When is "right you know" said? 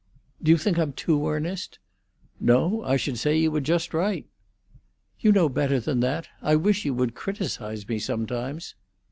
3.93-5.47